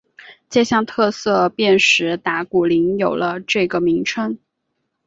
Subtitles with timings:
[0.49, 4.39] 这项特色便使打鼓岭有了这个名称。